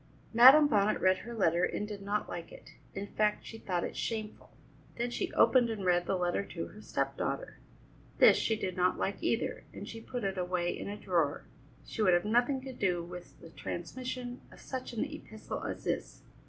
Madam 0.33 0.67
Bonnet 0.67 0.99
read 0.99 1.17
her 1.19 1.35
letter 1.35 1.63
and 1.63 1.87
did 1.87 2.01
not 2.01 2.27
like 2.27 2.51
it. 2.51 2.73
In 2.95 3.05
fact, 3.05 3.45
she 3.45 3.59
thought 3.59 3.83
it 3.83 3.95
shameful. 3.95 4.49
Then 4.97 5.11
she 5.11 5.31
opened 5.33 5.69
and 5.69 5.85
read 5.85 6.07
the 6.07 6.15
letter 6.17 6.43
to 6.43 6.67
her 6.69 6.81
step 6.81 7.15
daughter. 7.17 7.59
This 8.17 8.35
she 8.35 8.55
did 8.55 8.75
not 8.75 8.97
like 8.97 9.21
either, 9.21 9.63
and 9.71 9.87
she 9.87 10.01
put 10.01 10.23
it 10.23 10.39
away 10.39 10.75
in 10.75 10.89
a 10.89 10.97
drawer; 10.97 11.43
she 11.85 12.01
would 12.01 12.15
have 12.15 12.25
nothing 12.25 12.61
to 12.61 12.73
do 12.73 13.03
with 13.03 13.39
the 13.41 13.51
transmission 13.51 14.41
of 14.51 14.59
such 14.59 14.91
an 14.91 15.05
epistle 15.05 15.63
as 15.65 15.83
this. 15.83 16.23